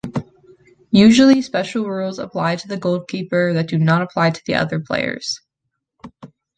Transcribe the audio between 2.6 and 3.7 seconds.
the goalkeeper that